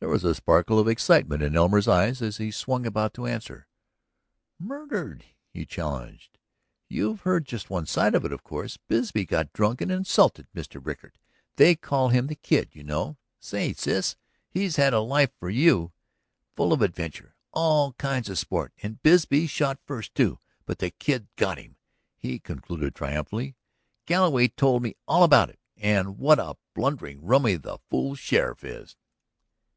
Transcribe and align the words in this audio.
There 0.00 0.08
was 0.08 0.22
a 0.22 0.32
sparkle 0.32 0.78
of 0.78 0.86
excitement 0.86 1.42
in 1.42 1.56
Elmer's 1.56 1.88
eyes 1.88 2.22
as 2.22 2.36
he 2.36 2.52
swung 2.52 2.86
about 2.86 3.12
to 3.14 3.26
answer. 3.26 3.66
"Murdered!" 4.56 5.24
he 5.52 5.66
challenged. 5.66 6.38
"You've 6.88 7.22
heard 7.22 7.44
just 7.44 7.68
one 7.68 7.84
side 7.84 8.14
of 8.14 8.24
it, 8.24 8.30
of 8.32 8.44
course. 8.44 8.76
Bisbee 8.76 9.24
got 9.26 9.52
drunk 9.52 9.80
and 9.80 9.90
insulted 9.90 10.46
Mr. 10.54 10.80
Rickard. 10.82 11.18
They 11.56 11.74
call 11.74 12.10
him 12.10 12.28
the 12.28 12.36
Kid, 12.36 12.68
you 12.76 12.84
know. 12.84 13.16
Say, 13.40 13.72
Sis, 13.72 14.14
he's 14.48 14.76
had 14.76 14.94
a 14.94 15.00
life 15.00 15.32
for 15.40 15.50
you! 15.50 15.90
Full 16.54 16.72
of 16.72 16.80
adventure, 16.80 17.34
all 17.50 17.92
kinds 17.94 18.28
of 18.28 18.38
sport. 18.38 18.72
And 18.80 19.02
Bisbee 19.02 19.48
shot 19.48 19.80
first, 19.84 20.14
too. 20.14 20.38
But 20.64 20.78
the 20.78 20.90
Kid 20.92 21.26
got 21.34 21.58
him!" 21.58 21.74
he 22.16 22.38
concluded 22.38 22.94
triumphantly. 22.94 23.56
"Galloway 24.06 24.46
told 24.46 24.84
me 24.84 24.94
all 25.08 25.24
about 25.24 25.50
it... 25.50 25.58
and 25.76 26.18
what 26.18 26.38
a 26.38 26.56
blundering 26.72 27.20
rummy 27.20 27.56
the 27.56 27.78
fool 27.90 28.14
sheriff 28.14 28.62
is." 28.62 28.94